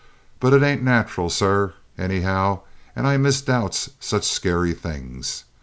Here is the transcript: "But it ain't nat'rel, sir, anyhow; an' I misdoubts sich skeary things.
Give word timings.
"But 0.39 0.53
it 0.53 0.63
ain't 0.63 0.81
nat'rel, 0.81 1.29
sir, 1.29 1.75
anyhow; 1.95 2.61
an' 2.95 3.05
I 3.05 3.17
misdoubts 3.17 3.91
sich 3.99 4.23
skeary 4.23 4.73
things. 4.75 5.43